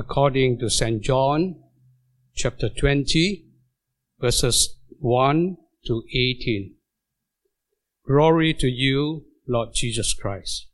according 0.00 0.58
to 0.58 0.70
St. 0.70 1.02
John 1.02 1.56
chapter 2.34 2.70
20, 2.70 3.44
verses 4.18 4.78
1 4.98 5.58
to 5.86 6.02
18. 6.08 6.74
Glory 8.06 8.54
to 8.54 8.66
you, 8.66 9.26
Lord 9.46 9.74
Jesus 9.74 10.14
Christ. 10.14 10.68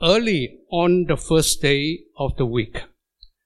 Early 0.00 0.60
on 0.70 1.04
the 1.06 1.18
first 1.18 1.60
day 1.60 1.98
of 2.16 2.34
the 2.38 2.46
week, 2.46 2.78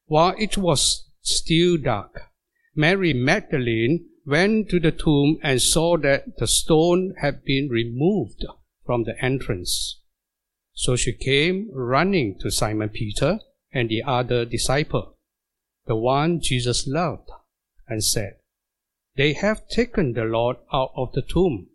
while 0.07 0.37
it 0.39 0.57
was 0.57 1.11
still 1.21 1.77
dark, 1.77 2.31
Mary 2.77 3.13
Magdalene 3.13 4.07
went 4.25 4.69
to 4.69 4.79
the 4.79 4.93
tomb 4.93 5.39
and 5.43 5.61
saw 5.61 5.97
that 5.97 6.39
the 6.39 6.47
stone 6.47 7.15
had 7.21 7.43
been 7.45 7.69
removed 7.69 8.45
from 8.87 9.03
the 9.03 9.21
entrance. 9.21 9.99
So 10.73 10.95
she 10.95 11.13
came 11.13 11.69
running 11.73 12.39
to 12.39 12.51
Simon 12.53 12.91
Peter 12.91 13.41
and 13.73 13.89
the 13.89 14.03
other 14.03 14.45
disciple, 14.45 15.17
the 15.87 15.97
one 15.97 16.41
Jesus 16.41 16.87
loved, 16.87 17.31
and 17.89 18.05
said, 18.05 18.37
They 19.17 19.33
have 19.33 19.69
taken 19.69 20.13
the 20.13 20.25
Lord 20.25 20.57
out 20.73 20.93
of 20.97 21.13
the 21.13 21.23
tomb, 21.23 21.69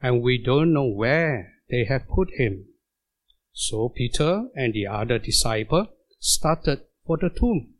and 0.00 0.22
we 0.22 0.42
don't 0.42 0.72
know 0.72 0.86
where 0.86 1.54
they 1.68 1.84
have 1.84 2.08
put 2.08 2.30
him. 2.36 2.66
So 3.52 3.88
Peter 3.88 4.48
and 4.54 4.72
the 4.72 4.86
other 4.86 5.18
disciple 5.18 5.88
started 6.18 6.80
for 7.06 7.18
the 7.18 7.30
tomb. 7.30 7.74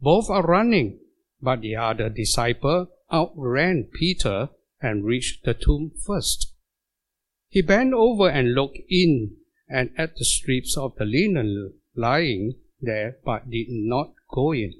Both 0.00 0.30
are 0.30 0.46
running, 0.46 1.00
but 1.40 1.60
the 1.60 1.76
other 1.76 2.08
disciple 2.08 2.88
outran 3.12 3.88
Peter 3.92 4.50
and 4.80 5.04
reached 5.04 5.44
the 5.44 5.54
tomb 5.54 5.92
first. 6.06 6.54
He 7.48 7.62
bent 7.62 7.92
over 7.92 8.28
and 8.28 8.54
looked 8.54 8.78
in 8.88 9.36
and 9.68 9.90
at 9.96 10.16
the 10.16 10.24
strips 10.24 10.76
of 10.76 10.94
the 10.96 11.04
linen 11.04 11.79
lying 11.94 12.54
there, 12.80 13.18
but 13.24 13.50
did 13.50 13.66
not 13.68 14.12
go 14.32 14.52
in. 14.52 14.74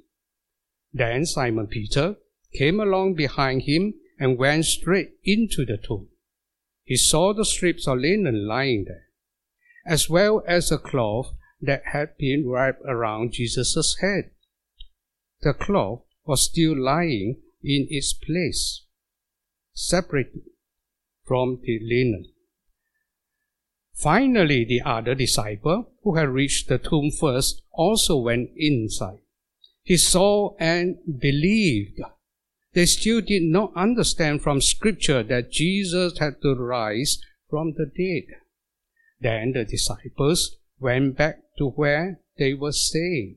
Then 0.93 1.27
Simon 1.27 1.67
Peter 1.67 2.17
came 2.53 2.81
along 2.81 3.15
behind 3.15 3.63
him 3.63 3.95
and 4.19 4.39
went 4.39 4.65
straight 4.65 5.13
into 5.25 5.65
the 5.65 5.77
tomb. 5.77 6.09
He 6.85 6.97
saw 6.97 7.33
the 7.33 7.45
strips 7.45 7.87
of 7.87 7.99
linen 7.99 8.47
lying 8.47 8.85
there, 8.85 9.07
as 9.87 10.11
well 10.11 10.43
as 10.47 10.73
a 10.73 10.79
cloth 10.79 11.33
that 11.61 11.83
had 11.93 12.17
been 12.19 12.49
wrapped 12.49 12.83
around 12.85 13.33
Jesus' 13.33 13.97
head. 14.01 14.31
The 15.43 15.55
cloth 15.55 16.03
was 16.25 16.43
still 16.43 16.77
lying 16.77 17.41
in 17.63 17.87
its 17.91 18.13
place, 18.13 18.85
separate 19.73 20.33
from 21.25 21.61
the 21.63 21.79
linen. 21.83 22.33
Finally, 24.01 24.65
the 24.65 24.81
other 24.81 25.15
disciple, 25.15 25.93
who 26.03 26.17
had 26.17 26.31
reached 26.31 26.69
the 26.69 26.79
tomb 26.79 27.11
first, 27.11 27.61
also 27.71 28.17
went 28.17 28.49
inside. 28.57 29.19
He 29.83 29.99
saw 29.99 30.55
and 30.59 30.97
believed. 31.21 32.01
They 32.73 32.87
still 32.87 33.21
did 33.21 33.43
not 33.43 33.73
understand 33.77 34.41
from 34.41 34.63
Scripture 34.63 35.23
that 35.25 35.53
Jesus 35.53 36.19
had 36.19 36.41
to 36.41 36.55
rise 36.55 37.21
from 37.51 37.75
the 37.75 37.85
dead. 37.85 38.39
Then 39.21 39.53
the 39.53 39.67
disciples 39.67 40.57
went 40.79 41.19
back 41.19 41.41
to 41.59 41.69
where 41.69 42.21
they 42.39 42.55
were 42.55 42.73
staying. 42.73 43.37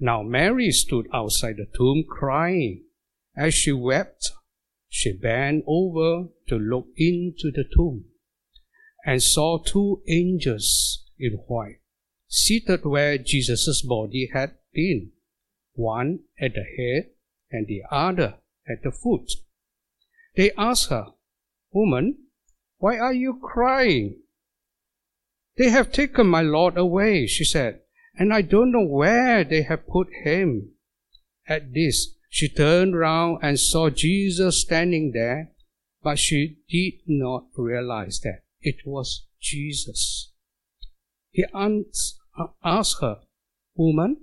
Now 0.00 0.22
Mary 0.22 0.72
stood 0.72 1.06
outside 1.12 1.58
the 1.58 1.68
tomb 1.76 2.02
crying. 2.08 2.82
As 3.36 3.54
she 3.54 3.70
wept, 3.70 4.32
she 4.88 5.12
bent 5.12 5.62
over 5.68 6.30
to 6.48 6.58
look 6.58 6.88
into 6.96 7.52
the 7.52 7.64
tomb 7.76 8.09
and 9.04 9.22
saw 9.22 9.58
two 9.58 10.02
angels 10.08 11.04
in 11.18 11.32
white 11.46 11.80
seated 12.28 12.84
where 12.84 13.18
Jesus' 13.18 13.82
body 13.82 14.30
had 14.32 14.52
been, 14.72 15.10
one 15.74 16.20
at 16.40 16.54
the 16.54 16.64
head 16.76 17.10
and 17.50 17.66
the 17.66 17.82
other 17.90 18.36
at 18.68 18.82
the 18.82 18.92
foot. 18.92 19.32
They 20.36 20.52
asked 20.56 20.90
her, 20.90 21.06
Woman, 21.72 22.18
why 22.78 22.98
are 22.98 23.12
you 23.12 23.40
crying? 23.42 24.20
They 25.56 25.70
have 25.70 25.92
taken 25.92 26.26
my 26.26 26.42
Lord 26.42 26.76
away, 26.76 27.26
she 27.26 27.44
said 27.44 27.80
and 28.20 28.34
I 28.34 28.42
don't 28.42 28.70
know 28.70 28.84
where 28.84 29.44
they 29.44 29.62
have 29.62 29.86
put 29.86 30.08
him. 30.24 30.72
At 31.46 31.72
this, 31.72 32.16
she 32.28 32.48
turned 32.48 32.94
round 32.94 33.38
and 33.42 33.58
saw 33.58 33.88
Jesus 33.90 34.60
standing 34.60 35.12
there, 35.12 35.52
but 36.02 36.18
she 36.18 36.58
did 36.68 37.00
not 37.06 37.46
realize 37.56 38.20
that 38.20 38.42
it 38.62 38.86
was 38.86 39.26
Jesus. 39.40 40.32
He 41.30 41.44
asked 41.54 43.00
her, 43.00 43.20
Woman, 43.76 44.16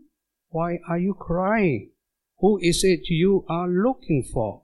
why 0.50 0.80
are 0.88 1.00
you 1.00 1.14
crying? 1.14 1.92
Who 2.40 2.60
is 2.62 2.84
it 2.84 3.10
you 3.10 3.46
are 3.50 3.68
looking 3.68 4.24
for? 4.24 4.64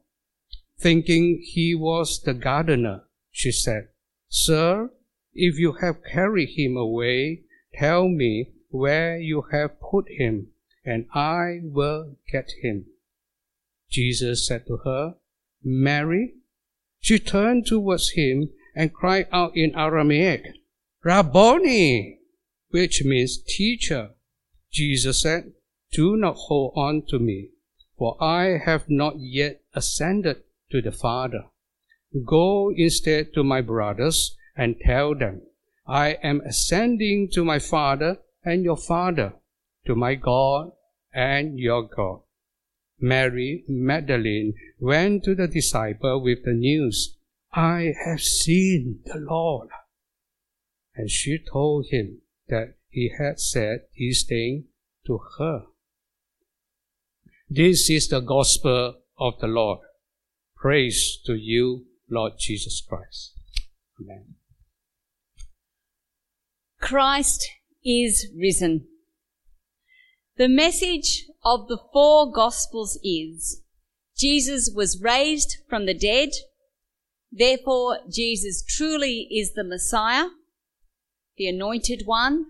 Thinking 0.79 1.41
he 1.43 1.73
was 1.73 2.21
the 2.21 2.33
gardener, 2.33 3.03
she 3.31 3.51
said, 3.51 3.89
Sir, 4.29 4.91
if 5.33 5.57
you 5.57 5.73
have 5.81 6.03
carried 6.03 6.49
him 6.57 6.77
away, 6.77 7.43
tell 7.73 8.07
me 8.07 8.51
where 8.69 9.17
you 9.17 9.45
have 9.51 9.79
put 9.79 10.05
him, 10.09 10.47
and 10.85 11.05
I 11.13 11.59
will 11.63 12.17
get 12.31 12.51
him. 12.61 12.85
Jesus 13.89 14.47
said 14.47 14.65
to 14.67 14.77
her, 14.83 15.15
Mary. 15.63 16.33
She 16.99 17.19
turned 17.19 17.65
towards 17.65 18.11
him 18.11 18.49
and 18.75 18.93
cried 18.93 19.27
out 19.31 19.55
in 19.55 19.75
Aramaic, 19.75 20.45
Rabboni, 21.03 22.19
which 22.69 23.03
means 23.03 23.37
teacher. 23.37 24.11
Jesus 24.71 25.21
said, 25.21 25.53
Do 25.91 26.15
not 26.17 26.35
hold 26.35 26.73
on 26.75 27.03
to 27.09 27.19
me, 27.19 27.49
for 27.97 28.17
I 28.21 28.57
have 28.57 28.89
not 28.89 29.15
yet 29.19 29.61
ascended 29.73 30.43
to 30.71 30.81
the 30.81 30.91
Father. 30.91 31.45
Go 32.25 32.71
instead 32.75 33.33
to 33.33 33.43
my 33.43 33.61
brothers 33.61 34.35
and 34.55 34.79
tell 34.79 35.15
them, 35.15 35.41
I 35.87 36.17
am 36.23 36.41
ascending 36.41 37.29
to 37.33 37.43
my 37.43 37.59
Father 37.59 38.17
and 38.43 38.63
your 38.63 38.77
Father, 38.77 39.33
to 39.85 39.95
my 39.95 40.15
God 40.15 40.71
and 41.13 41.59
your 41.59 41.83
God. 41.83 42.21
Mary 42.99 43.65
Magdalene 43.67 44.53
went 44.79 45.23
to 45.25 45.35
the 45.35 45.47
disciple 45.47 46.21
with 46.21 46.45
the 46.45 46.53
news, 46.53 47.17
I 47.53 47.93
have 48.05 48.21
seen 48.21 49.01
the 49.05 49.19
Lord. 49.19 49.69
And 50.95 51.09
she 51.09 51.37
told 51.37 51.87
him 51.89 52.21
that 52.47 52.75
he 52.89 53.11
had 53.17 53.39
said 53.39 53.81
these 53.95 54.23
things 54.27 54.65
to 55.07 55.19
her. 55.37 55.63
This 57.49 57.89
is 57.89 58.07
the 58.07 58.19
gospel 58.19 58.95
of 59.19 59.39
the 59.39 59.47
Lord. 59.47 59.79
Praise 60.55 61.19
to 61.25 61.35
you, 61.35 61.85
Lord 62.09 62.33
Jesus 62.39 62.81
Christ. 62.87 63.33
Amen. 64.01 64.35
Christ 66.79 67.47
is 67.85 68.27
risen. 68.35 68.87
The 70.37 70.47
message 70.47 71.25
of 71.43 71.67
the 71.67 71.77
four 71.91 72.31
Gospels 72.31 72.99
is 73.03 73.61
Jesus 74.17 74.71
was 74.75 75.01
raised 75.01 75.57
from 75.69 75.85
the 75.85 75.93
dead, 75.93 76.29
therefore 77.35 77.99
Jesus 78.09 78.63
truly 78.63 79.27
is 79.31 79.53
the 79.53 79.63
Messiah, 79.63 80.27
the 81.37 81.47
anointed 81.47 82.03
one, 82.05 82.45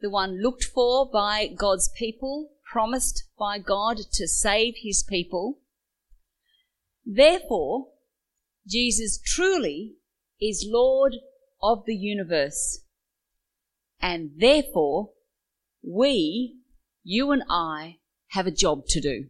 the 0.00 0.10
one 0.10 0.40
looked 0.40 0.64
for 0.64 1.10
by 1.10 1.48
God's 1.48 1.90
people, 1.96 2.52
promised 2.64 3.24
by 3.38 3.58
God 3.58 3.98
to 4.12 4.28
save 4.28 4.74
his 4.82 5.02
people. 5.02 5.58
Therefore, 7.04 7.88
Jesus 8.66 9.20
truly 9.24 9.96
is 10.40 10.66
Lord 10.66 11.16
of 11.62 11.84
the 11.86 11.96
universe. 11.96 12.80
And 14.00 14.30
therefore, 14.38 15.10
we, 15.82 16.56
you 17.02 17.32
and 17.32 17.42
I, 17.50 17.96
have 18.28 18.46
a 18.46 18.52
job 18.52 18.86
to 18.88 19.00
do. 19.00 19.26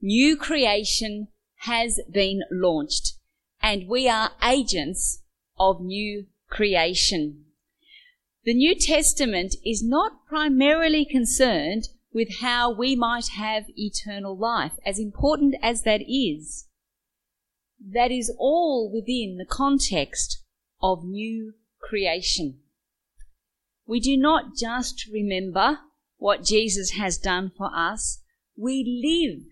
New 0.00 0.36
creation 0.36 1.28
has 1.58 2.00
been 2.10 2.40
launched 2.50 3.19
and 3.62 3.88
we 3.88 4.08
are 4.08 4.32
agents 4.42 5.22
of 5.58 5.80
new 5.80 6.26
creation. 6.48 7.44
The 8.44 8.54
New 8.54 8.74
Testament 8.74 9.54
is 9.64 9.82
not 9.84 10.26
primarily 10.26 11.04
concerned 11.04 11.88
with 12.12 12.40
how 12.40 12.72
we 12.72 12.96
might 12.96 13.28
have 13.36 13.64
eternal 13.76 14.36
life, 14.36 14.72
as 14.84 14.98
important 14.98 15.54
as 15.62 15.82
that 15.82 16.00
is. 16.02 16.66
That 17.80 18.10
is 18.10 18.34
all 18.38 18.90
within 18.92 19.36
the 19.36 19.46
context 19.46 20.42
of 20.82 21.04
new 21.04 21.54
creation 21.80 22.60
we 23.90 23.98
do 23.98 24.16
not 24.16 24.54
just 24.56 25.08
remember 25.12 25.80
what 26.16 26.44
Jesus 26.44 26.92
has 26.92 27.18
done 27.18 27.50
for 27.58 27.74
us, 27.74 28.22
we 28.56 28.84
live 28.86 29.42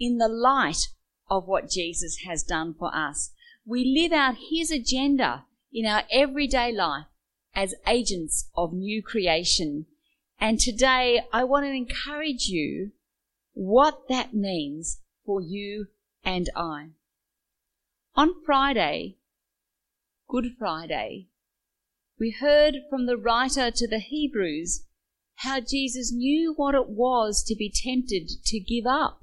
in 0.00 0.18
the 0.18 0.26
light 0.26 0.88
of 1.30 1.46
what 1.46 1.70
Jesus 1.70 2.16
has 2.26 2.42
done 2.42 2.74
for 2.76 2.92
us. 2.92 3.30
We 3.66 3.84
live 3.84 4.12
out 4.12 4.36
His 4.50 4.70
agenda 4.70 5.46
in 5.72 5.86
our 5.86 6.04
everyday 6.12 6.70
life 6.70 7.06
as 7.54 7.74
agents 7.86 8.50
of 8.54 8.74
new 8.74 9.02
creation. 9.02 9.86
And 10.38 10.60
today 10.60 11.22
I 11.32 11.44
want 11.44 11.64
to 11.64 11.72
encourage 11.72 12.48
you 12.48 12.92
what 13.54 14.08
that 14.08 14.34
means 14.34 15.00
for 15.24 15.40
you 15.40 15.86
and 16.24 16.50
I. 16.54 16.90
On 18.14 18.34
Friday, 18.44 19.16
Good 20.28 20.56
Friday, 20.58 21.28
we 22.18 22.30
heard 22.30 22.82
from 22.90 23.06
the 23.06 23.16
writer 23.16 23.70
to 23.70 23.88
the 23.88 23.98
Hebrews 23.98 24.84
how 25.36 25.60
Jesus 25.60 26.12
knew 26.12 26.52
what 26.54 26.74
it 26.74 26.88
was 26.88 27.42
to 27.44 27.56
be 27.56 27.72
tempted 27.74 28.28
to 28.44 28.60
give 28.60 28.86
up 28.86 29.20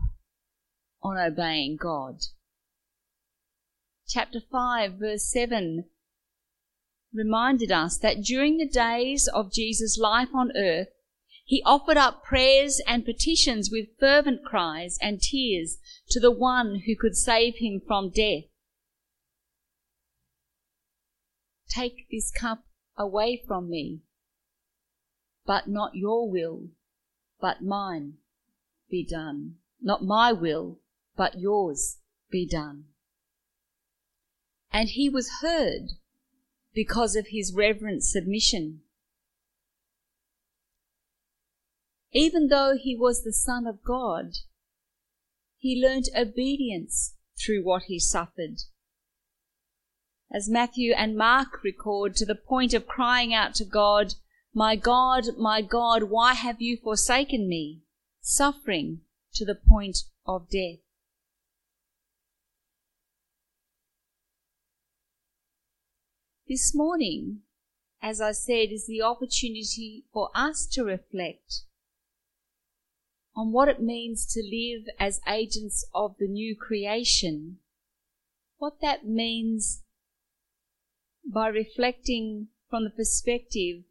on 1.03 1.17
obeying 1.17 1.77
God. 1.77 2.21
Chapter 4.13 4.41
5, 4.41 4.95
verse 4.95 5.31
7 5.31 5.85
reminded 7.13 7.71
us 7.71 7.97
that 7.99 8.21
during 8.21 8.57
the 8.57 8.67
days 8.67 9.29
of 9.29 9.53
Jesus' 9.53 9.97
life 9.97 10.27
on 10.35 10.51
earth, 10.53 10.89
he 11.45 11.63
offered 11.65 11.95
up 11.95 12.21
prayers 12.21 12.81
and 12.85 13.05
petitions 13.05 13.69
with 13.71 13.97
fervent 14.01 14.43
cries 14.43 14.97
and 15.01 15.21
tears 15.21 15.77
to 16.09 16.19
the 16.19 16.29
one 16.29 16.81
who 16.85 16.93
could 16.93 17.15
save 17.15 17.55
him 17.59 17.79
from 17.87 18.09
death. 18.09 18.43
Take 21.69 22.09
this 22.11 22.31
cup 22.31 22.65
away 22.97 23.41
from 23.47 23.69
me, 23.69 24.01
but 25.45 25.69
not 25.69 25.95
your 25.95 26.29
will, 26.29 26.67
but 27.39 27.63
mine 27.63 28.15
be 28.89 29.05
done. 29.09 29.55
Not 29.81 30.03
my 30.03 30.33
will, 30.33 30.81
but 31.15 31.39
yours 31.39 31.99
be 32.29 32.45
done. 32.45 32.90
And 34.71 34.89
he 34.89 35.09
was 35.09 35.41
heard 35.41 35.91
because 36.73 37.15
of 37.15 37.27
his 37.27 37.53
reverent 37.53 38.03
submission. 38.03 38.81
Even 42.13 42.47
though 42.47 42.77
he 42.77 42.95
was 42.95 43.23
the 43.23 43.33
Son 43.33 43.65
of 43.65 43.83
God, 43.83 44.37
he 45.57 45.81
learnt 45.81 46.09
obedience 46.15 47.15
through 47.37 47.63
what 47.63 47.83
he 47.83 47.99
suffered. 47.99 48.63
As 50.33 50.49
Matthew 50.49 50.93
and 50.93 51.17
Mark 51.17 51.63
record 51.63 52.15
to 52.15 52.25
the 52.25 52.35
point 52.35 52.73
of 52.73 52.87
crying 52.87 53.33
out 53.33 53.53
to 53.55 53.65
God, 53.65 54.15
My 54.53 54.75
God, 54.75 55.37
my 55.37 55.61
God, 55.61 56.03
why 56.03 56.33
have 56.33 56.61
you 56.61 56.77
forsaken 56.77 57.47
me? 57.47 57.81
Suffering 58.21 59.01
to 59.33 59.45
the 59.45 59.55
point 59.55 59.99
of 60.25 60.49
death. 60.49 60.79
This 66.51 66.75
morning, 66.75 67.43
as 68.01 68.19
I 68.19 68.33
said, 68.33 68.73
is 68.73 68.85
the 68.85 69.01
opportunity 69.01 70.03
for 70.11 70.31
us 70.35 70.67
to 70.73 70.83
reflect 70.83 71.61
on 73.33 73.53
what 73.53 73.69
it 73.69 73.81
means 73.81 74.25
to 74.33 74.41
live 74.41 74.93
as 74.99 75.21
agents 75.25 75.85
of 75.93 76.17
the 76.19 76.27
new 76.27 76.53
creation, 76.57 77.59
what 78.57 78.81
that 78.81 79.07
means 79.07 79.83
by 81.25 81.47
reflecting 81.47 82.49
from 82.69 82.83
the 82.83 82.89
perspective 82.89 83.85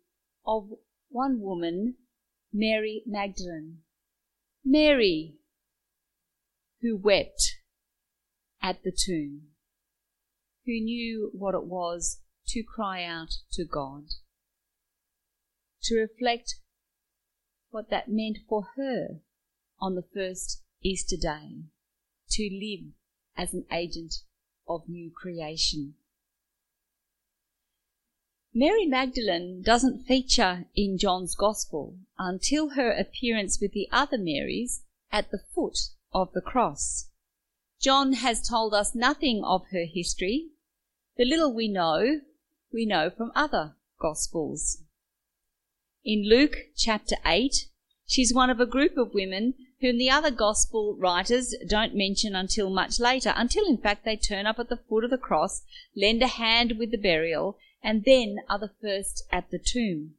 of 0.47 0.69
one 1.09 1.41
woman, 1.41 1.95
Mary 2.53 3.03
Magdalene. 3.07 3.79
Mary, 4.63 5.37
who 6.83 6.95
wept 6.95 7.57
at 8.63 8.83
the 8.83 8.93
tomb, 8.93 9.45
who 10.67 10.73
knew 10.73 11.31
what 11.33 11.55
it 11.55 11.65
was 11.65 12.21
to 12.51 12.63
cry 12.63 13.05
out 13.05 13.31
to 13.53 13.65
God, 13.65 14.05
to 15.83 15.97
reflect 15.97 16.57
what 17.71 17.91
that 17.91 18.09
meant 18.09 18.39
for 18.49 18.69
her 18.77 19.21
on 19.81 19.95
the 19.95 20.05
first 20.15 20.63
Easter 20.83 21.17
day, 21.17 21.63
to 22.31 22.51
live 22.51 22.93
as 23.37 23.55
an 23.55 23.65
agent 23.73 24.15
of 24.69 24.89
new 24.89 25.11
creation. 25.11 25.95
Mary 28.53 28.85
Magdalene 28.85 29.63
doesn't 29.63 30.07
feature 30.07 30.65
in 30.75 30.99
John's 30.99 31.37
Gospel 31.37 31.95
until 32.19 32.71
her 32.71 32.91
appearance 32.91 33.61
with 33.61 33.73
the 33.73 33.87
other 33.93 34.19
Marys 34.19 34.83
at 35.13 35.31
the 35.31 35.39
foot 35.55 35.79
of 36.13 36.33
the 36.33 36.41
cross. 36.41 37.11
John 37.81 38.15
has 38.15 38.47
told 38.47 38.75
us 38.75 38.93
nothing 38.93 39.45
of 39.45 39.67
her 39.71 39.85
history. 39.85 40.49
The 41.17 41.25
little 41.25 41.55
we 41.55 41.69
know 41.69 42.23
we 42.73 42.87
know 42.87 43.11
from 43.11 43.33
other 43.35 43.75
Gospels. 44.01 44.83
In 46.05 46.29
Luke 46.29 46.57
chapter 46.77 47.17
8, 47.27 47.67
she's 48.07 48.33
one 48.33 48.49
of 48.49 48.61
a 48.61 48.67
group 48.67 48.97
of 48.97 49.13
women 49.13 49.55
whom 49.81 49.99
the 49.99 50.11
other 50.11 50.31
Gospel 50.31 50.95
writers 50.97 51.55
don't 51.69 51.95
mention 51.95 52.35
until 52.35 52.71
much 52.71 53.01
later, 53.01 53.33
until 53.37 53.67
in 53.67 53.79
fact 53.79 54.05
they 54.05 54.17
turn 54.17 54.47
up 54.47 54.59
at 54.59 54.69
the 54.69 54.77
foot 54.77 55.05
of 55.05 55.11
the 55.11 55.19
cross, 55.19 55.63
lend 55.97 56.23
a 56.23 56.27
hand 56.27 56.79
with 56.79 56.91
the 56.91 56.99
burial, 56.99 57.59
and 57.83 58.05
then 58.05 58.37
are 58.49 58.59
the 58.59 58.71
first 58.81 59.25
at 59.33 59.51
the 59.51 59.59
tomb. 59.59 60.15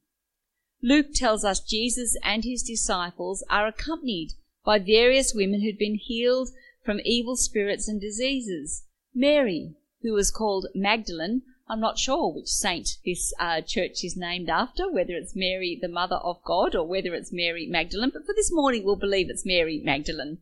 Luke 0.83 1.13
tells 1.13 1.45
us 1.45 1.59
Jesus 1.59 2.17
and 2.23 2.43
his 2.43 2.63
disciples 2.63 3.43
are 3.49 3.67
accompanied 3.67 4.33
by 4.65 4.79
various 4.79 5.33
women 5.33 5.61
who'd 5.61 5.77
been 5.77 5.95
healed 5.95 6.49
from 6.83 6.99
evil 7.05 7.35
spirits 7.35 7.87
and 7.87 8.01
diseases. 8.01 8.83
Mary, 9.13 9.75
who 10.01 10.13
was 10.13 10.31
called 10.31 10.67
Magdalene, 10.73 11.43
I'm 11.71 11.79
not 11.79 11.97
sure 11.97 12.33
which 12.33 12.49
saint 12.49 12.97
this 13.05 13.33
uh, 13.39 13.61
church 13.61 14.03
is 14.03 14.17
named 14.17 14.49
after, 14.49 14.91
whether 14.91 15.13
it's 15.13 15.37
Mary, 15.37 15.79
the 15.81 15.87
Mother 15.87 16.17
of 16.17 16.43
God, 16.43 16.75
or 16.75 16.85
whether 16.85 17.15
it's 17.15 17.31
Mary 17.31 17.65
Magdalene, 17.65 18.09
but 18.09 18.25
for 18.25 18.33
this 18.35 18.51
morning 18.51 18.83
we'll 18.83 18.97
believe 18.97 19.29
it's 19.29 19.45
Mary 19.45 19.79
Magdalene, 19.81 20.39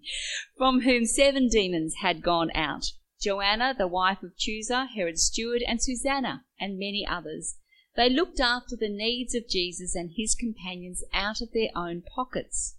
from 0.58 0.82
whom 0.82 1.06
seven 1.06 1.48
demons 1.48 1.98
had 2.02 2.24
gone 2.24 2.50
out. 2.56 2.94
Joanna, 3.22 3.76
the 3.78 3.88
wife 3.88 4.24
of 4.24 4.36
Chuza, 4.38 4.88
Herod's 4.88 5.22
steward, 5.22 5.62
and 5.68 5.80
Susanna, 5.80 6.46
and 6.60 6.80
many 6.80 7.06
others. 7.08 7.58
They 7.96 8.10
looked 8.10 8.40
after 8.40 8.76
the 8.76 8.90
needs 8.90 9.36
of 9.36 9.48
Jesus 9.48 9.94
and 9.94 10.10
his 10.18 10.34
companions 10.34 11.04
out 11.14 11.42
of 11.42 11.52
their 11.52 11.70
own 11.76 12.02
pockets. 12.02 12.76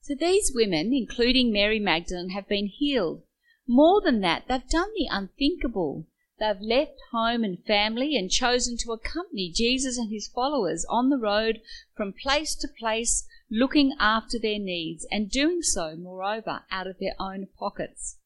So 0.00 0.16
these 0.16 0.50
women, 0.52 0.92
including 0.92 1.52
Mary 1.52 1.78
Magdalene, 1.78 2.30
have 2.30 2.48
been 2.48 2.66
healed. 2.66 3.22
More 3.64 4.00
than 4.00 4.22
that, 4.22 4.48
they've 4.48 4.68
done 4.68 4.90
the 4.96 5.06
unthinkable. 5.08 6.08
They've 6.40 6.60
left 6.60 7.00
home 7.12 7.44
and 7.44 7.64
family 7.64 8.16
and 8.16 8.28
chosen 8.28 8.76
to 8.78 8.92
accompany 8.92 9.52
Jesus 9.52 9.96
and 9.96 10.10
his 10.10 10.26
followers 10.26 10.84
on 10.88 11.08
the 11.08 11.16
road 11.16 11.60
from 11.94 12.12
place 12.12 12.56
to 12.56 12.66
place, 12.66 13.24
looking 13.48 13.94
after 14.00 14.36
their 14.38 14.58
needs 14.58 15.06
and 15.12 15.30
doing 15.30 15.62
so, 15.62 15.94
moreover, 15.94 16.64
out 16.72 16.88
of 16.88 16.98
their 16.98 17.14
own 17.20 17.46
pockets. 17.56 18.18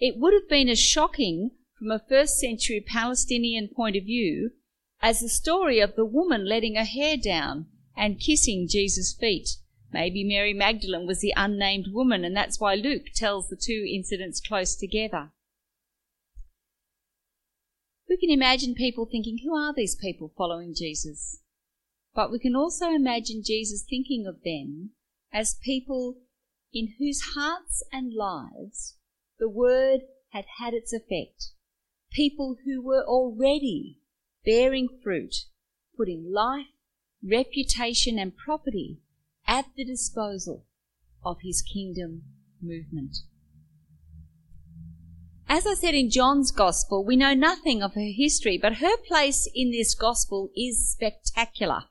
It 0.00 0.16
would 0.16 0.34
have 0.34 0.48
been 0.48 0.68
as 0.68 0.80
shocking 0.80 1.52
from 1.78 1.92
a 1.92 2.00
first 2.00 2.40
century 2.40 2.80
Palestinian 2.80 3.68
point 3.68 3.94
of 3.94 4.02
view 4.02 4.50
as 5.00 5.20
the 5.20 5.28
story 5.28 5.78
of 5.78 5.94
the 5.94 6.04
woman 6.04 6.44
letting 6.44 6.74
her 6.74 6.84
hair 6.84 7.16
down 7.16 7.66
and 7.96 8.18
kissing 8.18 8.66
Jesus' 8.68 9.12
feet. 9.12 9.58
Maybe 9.92 10.24
Mary 10.24 10.54
Magdalene 10.54 11.06
was 11.06 11.20
the 11.20 11.34
unnamed 11.36 11.92
woman, 11.92 12.24
and 12.24 12.36
that's 12.36 12.58
why 12.58 12.74
Luke 12.74 13.12
tells 13.14 13.48
the 13.48 13.56
two 13.56 13.86
incidents 13.88 14.40
close 14.40 14.74
together. 14.74 15.30
We 18.08 18.16
can 18.16 18.30
imagine 18.30 18.74
people 18.74 19.06
thinking, 19.06 19.38
who 19.44 19.54
are 19.54 19.72
these 19.74 19.96
people 19.96 20.32
following 20.36 20.74
Jesus? 20.74 21.40
But 22.14 22.30
we 22.30 22.38
can 22.38 22.54
also 22.54 22.90
imagine 22.90 23.42
Jesus 23.44 23.84
thinking 23.88 24.26
of 24.26 24.42
them 24.44 24.90
as 25.32 25.58
people 25.62 26.18
in 26.72 26.94
whose 26.98 27.34
hearts 27.34 27.82
and 27.92 28.12
lives 28.12 28.96
the 29.38 29.48
word 29.48 30.02
had 30.30 30.44
had 30.58 30.74
its 30.74 30.92
effect. 30.92 31.50
People 32.12 32.56
who 32.64 32.80
were 32.80 33.04
already 33.04 33.98
bearing 34.44 34.88
fruit, 35.02 35.34
putting 35.96 36.30
life, 36.32 36.66
reputation, 37.22 38.18
and 38.18 38.36
property 38.36 39.00
at 39.46 39.66
the 39.76 39.84
disposal 39.84 40.66
of 41.24 41.38
his 41.42 41.62
kingdom 41.62 42.22
movement. 42.62 43.16
As 45.48 45.66
I 45.66 45.74
said 45.74 45.94
in 45.94 46.10
John's 46.10 46.50
Gospel, 46.50 47.04
we 47.04 47.16
know 47.16 47.34
nothing 47.34 47.82
of 47.82 47.94
her 47.94 48.10
history, 48.16 48.58
but 48.58 48.76
her 48.76 48.96
place 48.96 49.48
in 49.54 49.70
this 49.70 49.94
Gospel 49.94 50.50
is 50.56 50.90
spectacular. 50.90 51.84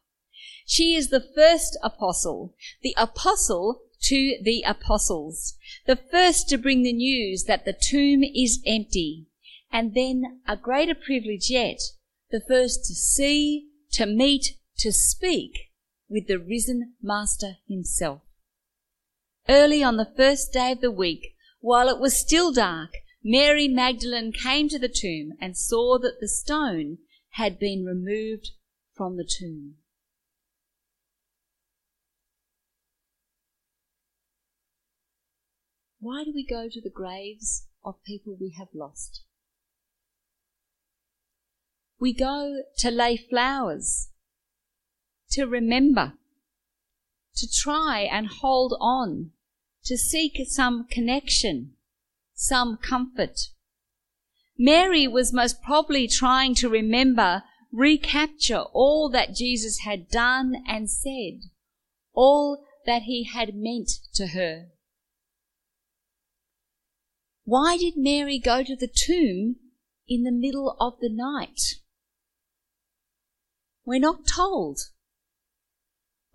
She 0.66 0.96
is 0.96 1.10
the 1.10 1.26
first 1.36 1.78
apostle, 1.84 2.56
the 2.82 2.96
apostle 2.98 3.82
to 4.04 4.38
the 4.42 4.64
apostles, 4.66 5.56
the 5.86 5.96
first 5.96 6.50
to 6.50 6.58
bring 6.58 6.84
the 6.84 6.94
news 6.94 7.46
that 7.46 7.64
the 7.64 7.74
tomb 7.74 8.24
is 8.24 8.62
empty, 8.66 9.28
and 9.72 9.94
then 9.94 10.42
a 10.48 10.58
greater 10.58 10.96
privilege 10.96 11.50
yet, 11.50 11.80
the 12.32 12.42
first 12.48 12.86
to 12.86 12.96
see, 12.96 13.70
to 13.92 14.06
meet, 14.06 14.58
to 14.78 14.92
speak 14.92 15.72
with 16.10 16.28
the 16.28 16.40
risen 16.40 16.94
Master 17.02 17.58
himself. 17.68 18.22
Early 19.48 19.84
on 19.84 19.98
the 19.98 20.12
first 20.18 20.54
day 20.54 20.72
of 20.72 20.82
the 20.82 20.92
week, 20.92 21.36
while 21.60 21.88
it 21.88 22.00
was 22.00 22.18
still 22.18 22.52
dark, 22.52 22.92
Mary 23.26 23.70
Magdalene 23.70 24.34
came 24.34 24.68
to 24.68 24.78
the 24.78 24.90
tomb 24.90 25.32
and 25.40 25.58
saw 25.58 25.98
that 25.98 26.20
the 26.20 26.28
stone 26.28 26.98
had 27.32 27.58
been 27.58 27.86
removed 27.86 28.52
from 28.94 29.16
the 29.16 29.24
tomb. 29.24 29.76
Why 36.02 36.26
do 36.26 36.34
we 36.36 36.46
go 36.46 36.68
to 36.70 36.82
the 36.82 36.90
graves 36.90 37.66
of 37.86 38.04
people 38.04 38.36
we 38.38 38.56
have 38.58 38.68
lost? 38.74 39.24
We 41.98 42.14
go 42.14 42.64
to 42.80 42.92
lay 42.92 43.16
flowers, 43.16 44.10
to 45.32 45.46
remember, 45.46 46.16
to 47.38 47.48
try 47.50 48.02
and 48.02 48.28
hold 48.28 48.76
on, 48.82 49.32
to 49.86 49.98
seek 49.98 50.38
some 50.50 50.86
connection 50.92 51.78
some 52.44 52.78
comfort. 52.78 53.40
Mary 54.58 55.08
was 55.08 55.34
most 55.34 55.62
probably 55.62 56.08
trying 56.08 56.54
to 56.56 56.70
remember, 56.70 57.44
recapture 57.72 58.64
all 58.74 59.10
that 59.10 59.34
Jesus 59.34 59.80
had 59.80 60.10
done 60.10 60.64
and 60.68 60.90
said, 60.90 61.50
all 62.14 62.66
that 62.86 63.04
he 63.04 63.24
had 63.24 63.56
meant 63.56 63.90
to 64.14 64.28
her. 64.28 64.68
Why 67.46 67.78
did 67.78 67.96
Mary 67.98 68.40
go 68.40 68.64
to 68.64 68.76
the 68.76 68.88
tomb 68.94 69.58
in 70.08 70.24
the 70.24 70.32
middle 70.32 70.78
of 70.80 71.00
the 71.02 71.10
night? 71.10 71.80
We're 73.86 74.00
not 74.00 74.28
told. 74.28 74.80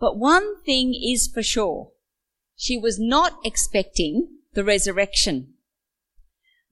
But 0.00 0.18
one 0.18 0.62
thing 0.62 0.94
is 0.94 1.28
for 1.32 1.42
sure. 1.42 1.92
She 2.56 2.76
was 2.76 2.98
not 2.98 3.38
expecting 3.44 4.28
the 4.54 4.64
resurrection. 4.64 5.54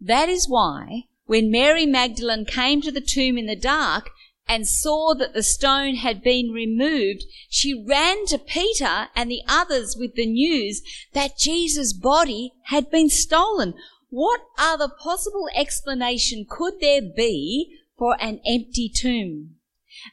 That 0.00 0.29
is 0.29 0.49
why 0.49 1.05
when 1.26 1.50
Mary 1.50 1.87
Magdalene 1.87 2.45
came 2.45 2.81
to 2.83 2.93
the 2.93 3.00
tomb 3.00 3.37
in 3.37 3.47
the 3.47 3.57
dark 3.57 4.11
and 4.49 4.67
saw 4.67 5.12
that 5.15 5.35
the 5.35 5.43
stone 5.43 5.97
had 5.97 6.23
been 6.23 6.50
removed, 6.50 7.25
she 7.49 7.75
ran 7.75 8.26
to 8.26 8.38
Peter 8.38 9.09
and 9.17 9.31
the 9.31 9.43
others 9.49 9.97
with 9.99 10.15
the 10.15 10.26
news 10.26 10.83
that 11.12 11.37
Jesus' 11.38 11.93
body 11.93 12.53
had 12.65 12.91
been 12.91 13.11
stolen. 13.11 13.75
What 14.11 14.43
other 14.57 14.88
possible 14.88 15.49
explanation 15.55 16.47
could 16.49 16.81
there 16.81 17.03
be 17.03 17.76
for 17.99 18.17
an 18.23 18.41
empty 18.47 18.88
tomb? 18.88 19.56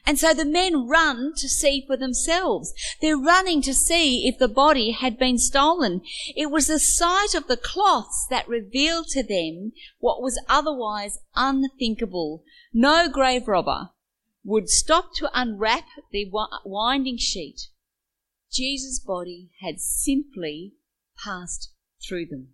And 0.06 0.18
so 0.18 0.34
the 0.34 0.44
men 0.44 0.86
run 0.86 1.32
to 1.36 1.48
see 1.48 1.84
for 1.86 1.96
themselves. 1.96 2.72
They're 3.00 3.16
running 3.16 3.62
to 3.62 3.74
see 3.74 4.28
if 4.28 4.38
the 4.38 4.48
body 4.48 4.90
had 4.90 5.18
been 5.18 5.38
stolen. 5.38 6.02
It 6.36 6.50
was 6.50 6.66
the 6.66 6.78
sight 6.78 7.34
of 7.34 7.46
the 7.46 7.56
cloths 7.56 8.26
that 8.30 8.48
revealed 8.48 9.06
to 9.08 9.22
them 9.22 9.72
what 9.98 10.22
was 10.22 10.42
otherwise 10.48 11.18
unthinkable. 11.34 12.42
No 12.72 13.08
grave 13.08 13.48
robber 13.48 13.90
would 14.44 14.68
stop 14.68 15.14
to 15.16 15.30
unwrap 15.32 15.86
the 16.12 16.30
winding 16.64 17.18
sheet. 17.18 17.68
Jesus' 18.52 19.00
body 19.00 19.50
had 19.60 19.80
simply 19.80 20.74
passed 21.16 21.72
through 22.06 22.26
them. 22.26 22.48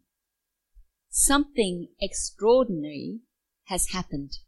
Something 1.10 1.88
extraordinary 2.00 3.20
has 3.64 3.88
happened. 3.88 4.38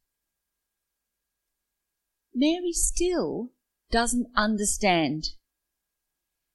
Mary 2.35 2.73
still 2.73 3.51
doesn't 3.91 4.29
understand. 4.35 5.31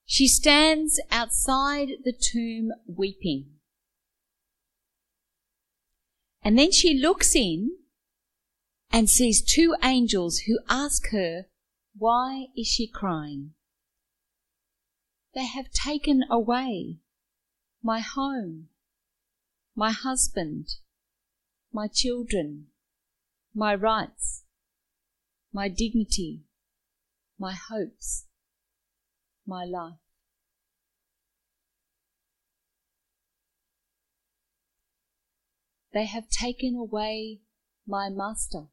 She 0.06 0.28
stands 0.28 1.00
outside 1.12 1.90
the 2.04 2.14
tomb 2.14 2.72
weeping. 2.88 3.58
And 6.42 6.58
then 6.58 6.72
she 6.72 6.98
looks 6.98 7.36
in 7.36 7.78
and 8.92 9.10
sees 9.10 9.44
two 9.44 9.76
angels 9.84 10.40
who 10.48 10.60
ask 10.70 11.10
her, 11.12 11.48
Why 11.96 12.48
is 12.56 12.68
she 12.68 12.88
crying? 12.88 13.54
They 15.36 15.46
have 15.46 15.70
taken 15.72 16.24
away 16.32 16.98
my 17.84 18.00
home, 18.00 18.70
my 19.76 19.92
husband, 19.92 20.68
my 21.72 21.88
children, 21.88 22.68
my 23.54 23.76
rights 23.76 24.46
my 25.54 25.68
dignity, 25.68 26.44
my 27.40 27.54
hopes, 27.54 28.26
my 29.46 29.64
life. 29.64 30.00
They 35.94 36.06
have 36.06 36.30
taken 36.30 36.76
away 36.76 37.40
my 37.88 38.10
master. 38.10 38.68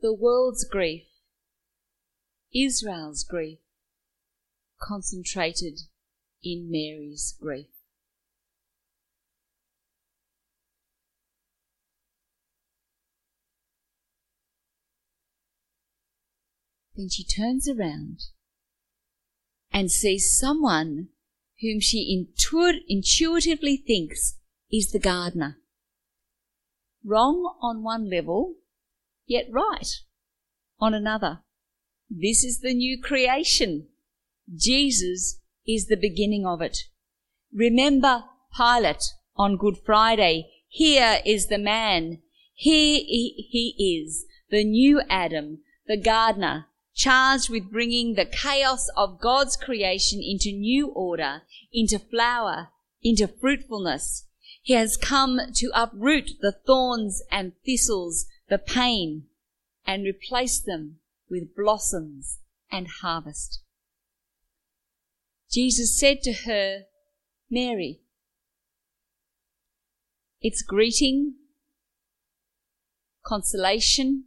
The 0.00 0.14
world's 0.14 0.64
grief, 0.64 1.06
Israel's 2.54 3.22
grief, 3.22 3.58
concentrated 4.80 5.82
in 6.42 6.70
Mary's 6.70 7.36
grief. 7.38 7.68
Then 17.00 17.08
she 17.08 17.24
turns 17.24 17.66
around 17.66 18.24
and 19.72 19.90
sees 19.90 20.38
someone 20.38 21.08
whom 21.62 21.80
she 21.80 22.12
intu- 22.12 22.82
intuitively 22.88 23.78
thinks 23.78 24.36
is 24.70 24.92
the 24.92 24.98
gardener. 24.98 25.56
Wrong 27.02 27.56
on 27.62 27.82
one 27.82 28.10
level, 28.10 28.56
yet 29.26 29.46
right 29.50 29.88
on 30.78 30.92
another. 30.92 31.40
This 32.10 32.44
is 32.44 32.60
the 32.60 32.74
new 32.74 33.00
creation. 33.00 33.88
Jesus 34.54 35.40
is 35.66 35.86
the 35.86 35.96
beginning 35.96 36.44
of 36.44 36.60
it. 36.60 36.80
Remember 37.50 38.24
Pilate 38.54 39.14
on 39.36 39.56
Good 39.56 39.78
Friday. 39.86 40.50
Here 40.68 41.20
is 41.24 41.46
the 41.46 41.56
man. 41.56 42.20
Here 42.52 43.00
he 43.02 44.02
is, 44.04 44.26
the 44.50 44.64
new 44.64 45.00
Adam, 45.08 45.60
the 45.86 45.96
gardener, 45.96 46.66
charged 47.00 47.48
with 47.48 47.70
bringing 47.70 48.14
the 48.14 48.26
chaos 48.26 48.88
of 48.94 49.18
God's 49.20 49.56
creation 49.56 50.20
into 50.22 50.52
new 50.52 50.88
order, 50.88 51.40
into 51.72 51.98
flower, 51.98 52.68
into 53.02 53.26
fruitfulness. 53.26 54.26
He 54.62 54.74
has 54.74 54.98
come 54.98 55.40
to 55.54 55.70
uproot 55.74 56.32
the 56.42 56.52
thorns 56.52 57.22
and 57.30 57.52
thistles, 57.64 58.26
the 58.50 58.58
pain, 58.58 59.24
and 59.86 60.04
replace 60.04 60.60
them 60.60 60.96
with 61.30 61.56
blossoms 61.56 62.40
and 62.70 62.86
harvest. 63.00 63.62
Jesus 65.50 65.98
said 65.98 66.20
to 66.22 66.32
her, 66.44 66.82
Mary, 67.50 68.00
it's 70.42 70.62
greeting, 70.62 71.36
consolation, 73.24 74.24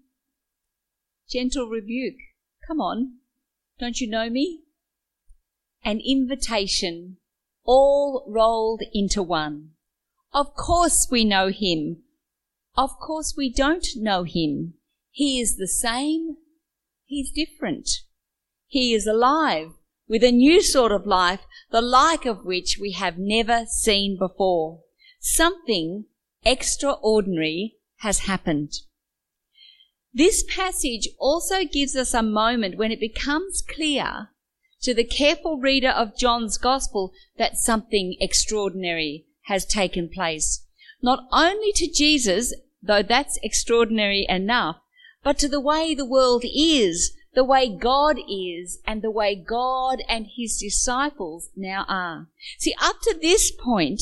gentle 1.29 1.69
rebuke, 1.69 2.17
Come 2.67 2.79
on, 2.79 3.17
don't 3.79 3.99
you 3.99 4.09
know 4.09 4.29
me? 4.29 4.61
An 5.83 5.99
invitation, 5.99 7.17
all 7.65 8.23
rolled 8.27 8.81
into 8.93 9.21
one. 9.21 9.71
Of 10.33 10.55
course 10.55 11.07
we 11.11 11.25
know 11.25 11.49
him. 11.49 12.03
Of 12.75 12.97
course 12.99 13.35
we 13.37 13.51
don't 13.51 13.85
know 13.97 14.23
him. 14.23 14.75
He 15.11 15.39
is 15.39 15.57
the 15.57 15.67
same. 15.67 16.37
He's 17.05 17.31
different. 17.31 17.89
He 18.67 18.93
is 18.93 19.05
alive 19.05 19.73
with 20.07 20.23
a 20.23 20.31
new 20.31 20.61
sort 20.61 20.91
of 20.91 21.05
life, 21.05 21.41
the 21.69 21.81
like 21.81 22.25
of 22.25 22.45
which 22.45 22.77
we 22.79 22.93
have 22.93 23.17
never 23.17 23.65
seen 23.67 24.17
before. 24.17 24.79
Something 25.19 26.05
extraordinary 26.43 27.75
has 27.97 28.19
happened. 28.19 28.71
This 30.13 30.43
passage 30.47 31.09
also 31.17 31.63
gives 31.63 31.95
us 31.95 32.13
a 32.13 32.21
moment 32.21 32.77
when 32.77 32.91
it 32.91 32.99
becomes 32.99 33.63
clear 33.63 34.29
to 34.83 34.93
the 34.93 35.03
careful 35.03 35.57
reader 35.57 35.89
of 35.89 36.15
John's 36.15 36.57
Gospel 36.57 37.13
that 37.37 37.57
something 37.57 38.15
extraordinary 38.19 39.25
has 39.47 39.65
taken 39.65 40.09
place. 40.09 40.65
Not 41.01 41.25
only 41.31 41.71
to 41.73 41.91
Jesus, 41.91 42.53
though 42.81 43.01
that's 43.01 43.39
extraordinary 43.41 44.27
enough, 44.29 44.77
but 45.23 45.39
to 45.39 45.47
the 45.47 45.59
way 45.59 45.95
the 45.95 46.05
world 46.05 46.43
is, 46.45 47.15
the 47.33 47.43
way 47.43 47.67
God 47.67 48.17
is, 48.29 48.79
and 48.85 49.01
the 49.01 49.09
way 49.09 49.35
God 49.35 50.03
and 50.07 50.27
his 50.35 50.57
disciples 50.57 51.49
now 51.55 51.85
are. 51.87 52.27
See, 52.59 52.75
up 52.79 52.97
to 53.01 53.17
this 53.19 53.51
point, 53.51 54.01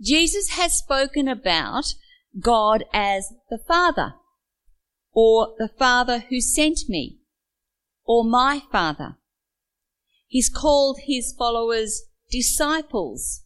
Jesus 0.00 0.50
has 0.50 0.76
spoken 0.76 1.28
about 1.28 1.94
God 2.40 2.84
as 2.92 3.32
the 3.48 3.58
Father 3.58 4.14
or 5.14 5.54
the 5.58 5.68
Father 5.68 6.24
who 6.28 6.40
sent 6.40 6.80
me, 6.88 7.18
or 8.04 8.24
my 8.24 8.62
Father. 8.70 9.16
He's 10.26 10.50
called 10.50 10.98
his 11.06 11.32
followers 11.32 12.02
disciples, 12.30 13.44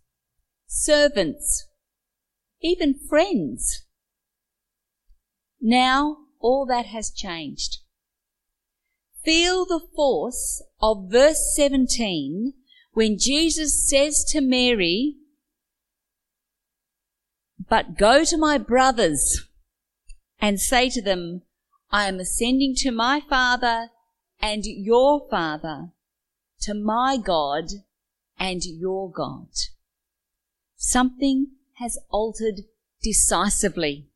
servants, 0.66 1.66
even 2.62 2.94
friends. 2.94 3.84
Now 5.60 6.16
all 6.40 6.64
that 6.66 6.86
has 6.86 7.10
changed. 7.10 7.78
Feel 9.24 9.66
the 9.66 9.80
force 9.94 10.62
of 10.80 11.10
verse 11.10 11.54
17 11.54 12.54
when 12.92 13.18
Jesus 13.18 13.88
says 13.88 14.24
to 14.30 14.40
Mary, 14.40 15.16
But 17.68 17.98
go 17.98 18.24
to 18.24 18.38
my 18.38 18.56
brothers 18.56 19.46
and 20.40 20.58
say 20.58 20.88
to 20.90 21.02
them, 21.02 21.42
I 21.90 22.06
am 22.06 22.20
ascending 22.20 22.74
to 22.80 22.90
my 22.90 23.22
Father 23.28 23.88
and 24.40 24.66
your 24.66 25.26
Father, 25.30 25.92
to 26.60 26.74
my 26.74 27.16
God 27.16 27.64
and 28.38 28.62
your 28.62 29.10
God. 29.10 29.48
Something 30.76 31.52
has 31.78 31.98
altered 32.10 32.60
decisively. 33.02 34.06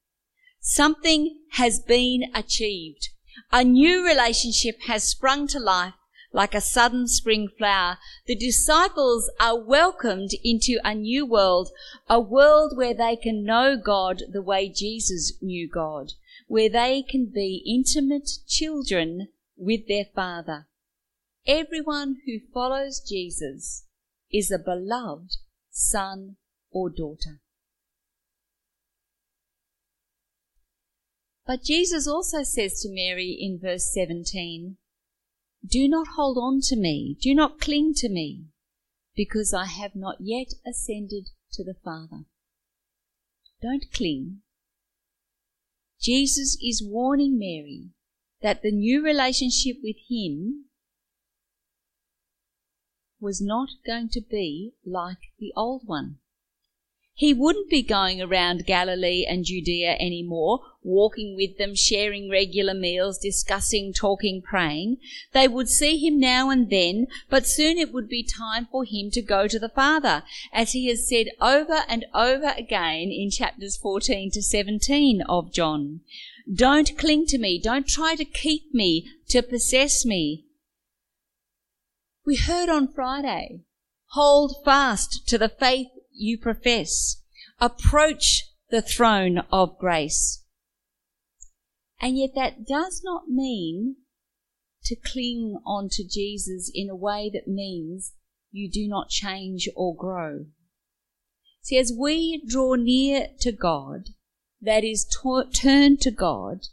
Something 0.61 1.39
has 1.53 1.81
been 1.81 2.25
achieved. 2.35 3.09
A 3.51 3.65
new 3.65 4.05
relationship 4.05 4.83
has 4.87 5.05
sprung 5.05 5.47
to 5.49 5.59
life 5.59 5.95
like 6.33 6.55
a 6.55 6.61
sudden 6.61 7.07
spring 7.07 7.49
flower. 7.59 7.99
The 8.27 8.35
disciples 8.35 9.31
are 9.41 9.59
welcomed 9.59 10.31
into 10.45 10.79
a 10.85 10.95
new 10.95 11.27
world, 11.27 11.71
a 12.09 12.21
world 12.21 12.77
where 12.77 12.95
they 12.95 13.17
can 13.17 13.45
know 13.45 13.77
God 13.77 14.23
the 14.31 14.43
way 14.43 14.69
Jesus 14.69 15.33
knew 15.41 15.69
God, 15.69 16.13
where 16.53 16.69
they 16.69 17.03
can 17.03 17.25
be 17.35 17.63
intimate 17.67 18.29
children 18.47 19.27
with 19.57 19.89
their 19.89 20.05
Father. 20.15 20.67
Everyone 21.47 22.17
who 22.27 22.41
follows 22.53 23.01
Jesus 23.01 23.87
is 24.31 24.51
a 24.51 24.59
beloved 24.59 25.39
son 25.71 26.37
or 26.71 26.91
daughter. 26.91 27.41
But 31.47 31.65
Jesus 31.65 32.07
also 32.07 32.43
says 32.43 32.83
to 32.83 32.91
Mary 32.93 33.35
in 33.41 33.59
verse 33.59 33.91
17, 33.95 34.77
Do 35.67 35.89
not 35.89 36.09
hold 36.17 36.37
on 36.37 36.61
to 36.65 36.77
me, 36.77 37.17
do 37.19 37.35
not 37.35 37.63
cling 37.63 37.95
to 37.95 38.11
me, 38.11 38.49
because 39.17 39.55
I 39.55 39.65
have 39.65 39.97
not 39.97 40.17
yet 40.21 40.49
ascended 40.67 41.31
to 41.53 41.65
the 41.65 41.77
Father. 41.83 42.27
Don't 43.63 43.91
cling. 43.91 44.43
Jesus 46.03 46.59
is 46.61 46.83
warning 46.85 47.39
Mary 47.39 47.91
that 48.43 48.63
the 48.63 48.73
new 48.73 49.05
relationship 49.05 49.77
with 49.85 49.95
Him 50.11 50.65
was 53.21 53.41
not 53.41 53.69
going 53.87 54.09
to 54.09 54.21
be 54.21 54.73
like 54.85 55.31
the 55.39 55.53
old 55.57 55.83
one. 55.87 56.19
He 57.15 57.35
wouldn't 57.35 57.69
be 57.69 57.83
going 57.83 58.23
around 58.23 58.65
Galilee 58.65 59.27
and 59.29 59.45
Judea 59.45 59.97
anymore, 60.01 60.61
walking 60.83 61.37
with 61.37 61.59
them, 61.59 61.75
sharing 61.75 62.31
regular 62.31 62.73
meals, 62.73 63.19
discussing, 63.19 63.93
talking, 63.93 64.41
praying. 64.41 64.97
They 65.33 65.47
would 65.47 65.69
see 65.69 65.99
him 65.99 66.19
now 66.19 66.49
and 66.49 66.71
then, 66.71 67.09
but 67.29 67.47
soon 67.47 67.77
it 67.77 67.93
would 67.93 68.09
be 68.09 68.23
time 68.23 68.67
for 68.71 68.85
him 68.85 69.11
to 69.11 69.21
go 69.21 69.47
to 69.47 69.59
the 69.59 69.69
Father, 69.69 70.23
as 70.55 70.73
he 70.73 70.89
has 70.89 71.07
said 71.07 71.27
over 71.39 71.83
and 71.87 72.07
over 72.15 72.55
again 72.57 73.11
in 73.13 73.31
chapters 73.31 73.77
14 73.77 74.31
to 74.31 74.43
17 74.43 75.23
of 75.29 75.53
John. 75.53 76.01
Don't 76.53 76.97
cling 76.97 77.27
to 77.27 77.39
me. 77.39 77.61
Don't 77.61 77.87
try 77.87 78.15
to 78.15 78.25
keep 78.25 78.73
me, 78.73 79.07
to 79.29 79.43
possess 79.43 80.07
me. 80.07 80.47
We 82.25 82.37
heard 82.37 82.71
on 82.71 82.93
Friday, 82.93 83.61
hold 84.13 84.65
fast 84.65 85.29
to 85.29 85.37
the 85.37 85.51
faith 85.51 85.89
you 86.13 86.39
profess. 86.39 87.23
Approach 87.61 88.45
the 88.71 88.83
throne 88.83 89.39
of 89.51 89.79
grace. 89.79 90.45
And 92.01 92.19
yet 92.19 92.31
that 92.35 92.67
does 92.67 93.03
not 93.05 93.29
mean 93.29 93.97
to 94.85 94.97
cling 94.97 95.59
on 95.65 95.89
to 95.93 96.05
Jesus 96.05 96.71
in 96.75 96.91
a 96.91 96.97
way 96.97 97.31
that 97.33 97.47
means 97.47 98.15
you 98.51 98.71
do 98.71 98.89
not 98.89 99.09
change 99.09 99.69
or 99.77 99.95
grow. 99.95 100.47
See, 101.63 101.79
as 101.79 101.93
we 101.97 102.43
draw 102.47 102.75
near 102.75 103.29
to 103.41 103.53
God, 103.53 104.11
that 104.61 104.83
is, 104.83 105.05
t- 105.05 105.51
turn 105.53 105.97
to 105.99 106.11
God, 106.11 106.67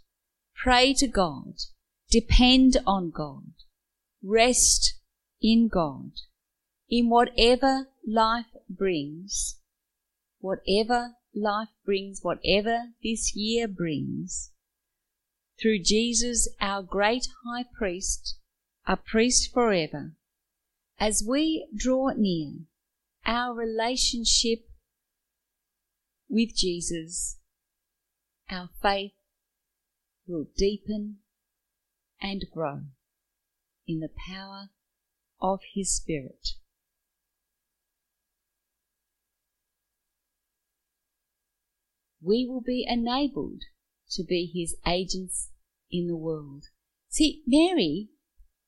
pray 0.56 0.94
to 0.96 1.08
God, 1.08 1.54
depend 2.10 2.78
on 2.88 3.12
God, 3.12 3.54
rest 4.24 4.96
in 5.42 5.68
God, 5.68 6.12
in 6.90 7.10
whatever 7.10 7.90
life 8.08 8.46
brings, 8.70 9.60
whatever 10.40 11.16
life 11.34 11.70
brings, 11.86 12.20
whatever 12.22 12.90
this 13.04 13.36
year 13.36 13.68
brings, 13.68 14.52
through 15.60 15.80
Jesus, 15.84 16.48
our 16.62 16.82
great 16.82 17.28
high 17.46 17.66
priest, 17.78 18.38
a 18.88 18.96
priest 18.96 19.52
forever, 19.54 20.14
as 21.00 21.24
we 21.28 21.68
draw 21.76 22.12
near, 22.16 22.60
our 23.26 23.54
relationship 23.54 24.60
with 26.30 26.56
Jesus, 26.56 27.38
our 28.50 28.70
faith 28.82 29.14
will 30.28 30.46
deepen 30.58 31.18
and 32.22 32.46
grow 32.54 32.82
in 33.88 34.00
the 34.00 34.12
power 34.28 34.70
of 35.42 35.60
His 35.74 35.96
Spirit. 35.96 36.59
We 42.22 42.46
will 42.48 42.62
be 42.62 42.86
enabled 42.88 43.62
to 44.12 44.24
be 44.24 44.52
his 44.54 44.76
agents 44.86 45.50
in 45.92 46.08
the 46.08 46.18
world. 46.18 46.66
See, 47.10 47.42
Mary, 47.48 48.10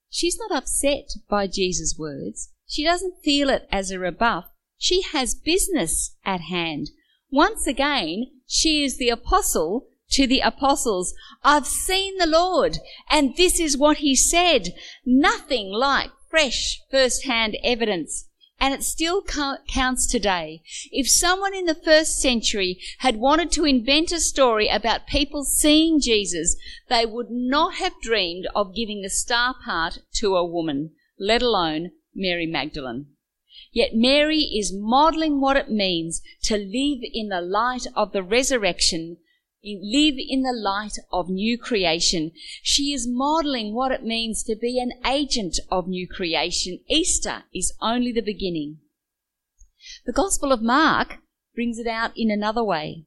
she's 0.10 0.38
not 0.38 0.56
upset 0.56 1.10
by 1.30 1.48
Jesus' 1.48 1.96
words. 1.98 2.52
She 2.68 2.84
doesn't 2.84 3.24
feel 3.24 3.50
it 3.50 3.68
as 3.72 3.92
a 3.92 4.00
rebuff. 4.00 4.46
She 4.78 5.02
has 5.14 5.36
business 5.36 6.16
at 6.26 6.42
hand. 6.42 6.92
Once 7.30 7.68
again, 7.68 8.26
she 8.48 8.84
is 8.84 8.98
the 8.98 9.10
apostle 9.10 9.88
to 10.12 10.28
the 10.28 10.40
apostles. 10.40 11.14
I've 11.44 11.68
seen 11.68 12.18
the 12.18 12.28
Lord, 12.28 12.78
and 13.10 13.36
this 13.38 13.60
is 13.60 13.78
what 13.78 13.98
he 13.98 14.16
said. 14.16 14.74
Nothing 15.06 15.72
like 15.72 16.12
fresh 16.30 16.82
first-hand 16.90 17.58
evidence 17.64 18.28
and 18.62 18.76
it 18.76 18.84
still 18.84 19.24
counts 19.68 20.06
today. 20.06 20.62
If 20.92 21.10
someone 21.10 21.56
in 21.56 21.66
the 21.66 21.74
first 21.74 22.22
century 22.22 22.80
had 23.00 23.18
wanted 23.18 23.52
to 23.54 23.66
invent 23.66 24.12
a 24.12 24.20
story 24.20 24.68
about 24.68 25.08
people 25.08 25.44
seeing 25.44 26.00
Jesus, 26.00 26.56
they 26.88 27.04
would 27.04 27.32
not 27.32 27.74
have 27.76 28.00
dreamed 28.04 28.48
of 28.54 28.76
giving 28.76 29.02
the 29.02 29.10
star 29.10 29.56
part 29.66 29.98
to 30.14 30.36
a 30.36 30.46
woman, 30.46 30.92
let 31.20 31.42
alone 31.42 31.92
Mary 32.14 32.46
Magdalene. 32.46 33.08
Yet 33.74 33.96
Mary 33.96 34.42
is 34.42 34.72
modeling 34.72 35.42
what 35.42 35.58
it 35.58 35.72
means 35.72 36.22
to 36.44 36.56
live 36.56 37.00
in 37.14 37.30
the 37.30 37.42
light 37.42 37.88
of 37.96 38.12
the 38.12 38.22
resurrection 38.22 39.18
live 39.64 40.16
in 40.18 40.42
the 40.42 40.54
light 40.54 40.98
of 41.12 41.30
new 41.30 41.58
creation. 41.58 42.32
She 42.64 42.94
is 42.94 43.08
modeling 43.08 43.74
what 43.74 43.92
it 43.92 44.04
means 44.04 44.44
to 44.44 44.56
be 44.56 44.80
an 44.80 44.94
agent 45.06 45.60
of 45.70 45.88
new 45.88 46.08
creation. 46.08 46.80
Easter 46.90 47.44
is 47.54 47.74
only 47.82 48.12
the 48.12 48.22
beginning. 48.22 48.80
The 50.06 50.14
Gospel 50.14 50.52
of 50.52 50.62
Mark 50.62 51.18
brings 51.54 51.78
it 51.78 51.88
out 51.88 52.12
in 52.16 52.32
another 52.32 52.64
way. 52.64 53.06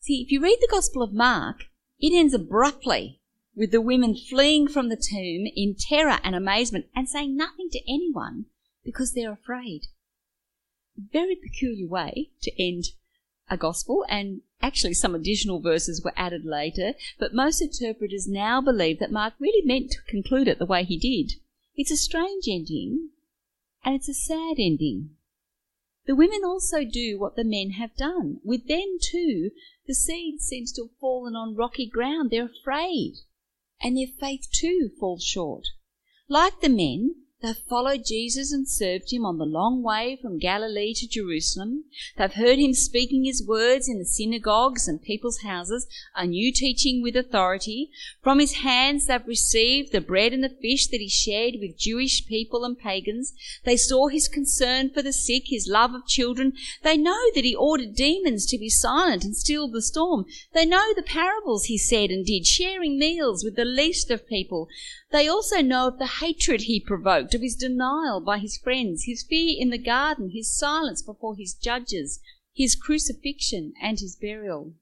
See, 0.00 0.22
if 0.22 0.30
you 0.30 0.42
read 0.42 0.58
the 0.60 0.68
Gospel 0.70 1.02
of 1.02 1.12
Mark, 1.12 1.64
it 1.98 2.12
ends 2.14 2.34
abruptly 2.34 3.20
with 3.56 3.72
the 3.72 3.80
women 3.80 4.14
fleeing 4.14 4.68
from 4.68 4.88
the 4.88 4.96
tomb 4.96 5.46
in 5.56 5.74
terror 5.78 6.18
and 6.22 6.34
amazement 6.34 6.86
and 6.94 7.08
saying 7.08 7.36
nothing 7.36 7.68
to 7.72 7.80
anyone 7.92 8.46
because 8.84 9.12
they're 9.12 9.32
afraid. 9.32 9.88
Very 10.96 11.36
peculiar 11.36 11.88
way 11.88 12.30
to 12.42 12.62
end 12.62 12.84
a 13.50 13.56
gospel, 13.56 14.04
and 14.08 14.42
actually 14.60 14.94
some 14.94 15.14
additional 15.14 15.60
verses 15.60 16.02
were 16.02 16.12
added 16.16 16.44
later, 16.44 16.94
but 17.18 17.34
most 17.34 17.60
interpreters 17.60 18.26
now 18.26 18.60
believe 18.60 18.98
that 18.98 19.12
Mark 19.12 19.34
really 19.38 19.66
meant 19.66 19.90
to 19.90 20.02
conclude 20.08 20.48
it 20.48 20.58
the 20.58 20.66
way 20.66 20.84
he 20.84 20.98
did. 20.98 21.40
It's 21.76 21.90
a 21.90 21.96
strange 21.96 22.44
ending, 22.48 23.10
and 23.84 23.94
it's 23.94 24.08
a 24.08 24.14
sad 24.14 24.56
ending. 24.58 25.10
The 26.06 26.16
women 26.16 26.40
also 26.44 26.84
do 26.84 27.18
what 27.18 27.36
the 27.36 27.44
men 27.44 27.72
have 27.72 27.94
done. 27.94 28.40
With 28.42 28.66
them, 28.66 28.96
too, 29.00 29.50
the 29.86 29.94
seed 29.94 30.40
seems 30.40 30.72
to 30.72 30.84
have 30.84 30.98
fallen 30.98 31.36
on 31.36 31.54
rocky 31.54 31.86
ground. 31.86 32.30
They're 32.30 32.46
afraid, 32.46 33.16
and 33.80 33.96
their 33.96 34.06
faith, 34.06 34.48
too, 34.50 34.90
falls 34.98 35.22
short. 35.22 35.66
Like 36.28 36.60
the 36.60 36.68
men, 36.68 37.14
They've 37.40 37.56
followed 37.56 38.04
Jesus 38.04 38.50
and 38.52 38.68
served 38.68 39.12
him 39.12 39.24
on 39.24 39.38
the 39.38 39.44
long 39.44 39.80
way 39.80 40.18
from 40.20 40.40
Galilee 40.40 40.92
to 40.94 41.06
Jerusalem. 41.06 41.84
They've 42.16 42.32
heard 42.32 42.58
him 42.58 42.74
speaking 42.74 43.24
his 43.24 43.46
words 43.46 43.88
in 43.88 44.00
the 44.00 44.04
synagogues 44.04 44.88
and 44.88 45.00
people's 45.00 45.42
houses, 45.42 45.86
a 46.16 46.26
new 46.26 46.52
teaching 46.52 47.00
with 47.00 47.14
authority. 47.14 47.92
From 48.24 48.40
his 48.40 48.54
hands 48.54 49.06
they've 49.06 49.24
received 49.24 49.92
the 49.92 50.00
bread 50.00 50.32
and 50.32 50.42
the 50.42 50.48
fish 50.48 50.88
that 50.88 51.00
he 51.00 51.08
shared 51.08 51.54
with 51.60 51.78
Jewish 51.78 52.26
people 52.26 52.64
and 52.64 52.76
pagans. 52.76 53.34
They 53.62 53.76
saw 53.76 54.08
his 54.08 54.26
concern 54.26 54.90
for 54.90 55.02
the 55.02 55.12
sick, 55.12 55.44
his 55.46 55.68
love 55.68 55.94
of 55.94 56.08
children. 56.08 56.54
They 56.82 56.96
know 56.96 57.30
that 57.36 57.44
he 57.44 57.54
ordered 57.54 57.94
demons 57.94 58.46
to 58.46 58.58
be 58.58 58.68
silent 58.68 59.22
and 59.22 59.36
stilled 59.36 59.74
the 59.74 59.82
storm. 59.82 60.24
They 60.54 60.66
know 60.66 60.92
the 60.92 61.04
parables 61.04 61.66
he 61.66 61.78
said 61.78 62.10
and 62.10 62.26
did, 62.26 62.48
sharing 62.48 62.98
meals 62.98 63.44
with 63.44 63.54
the 63.54 63.64
least 63.64 64.10
of 64.10 64.26
people. 64.26 64.66
They 65.10 65.28
also 65.28 65.62
know 65.62 65.86
of 65.86 65.98
the 65.98 66.06
hatred 66.06 66.62
he 66.62 66.80
provoked 66.80 67.27
of 67.34 67.42
his 67.42 67.56
denial 67.56 68.20
by 68.20 68.38
his 68.38 68.56
friends, 68.56 69.04
his 69.04 69.22
fear 69.22 69.56
in 69.58 69.70
the 69.70 69.78
garden, 69.78 70.30
his 70.30 70.56
silence 70.56 71.02
before 71.02 71.36
his 71.36 71.54
judges, 71.54 72.20
his 72.54 72.74
crucifixion, 72.74 73.72
and 73.80 73.98
his 74.00 74.16
burial. 74.16 74.74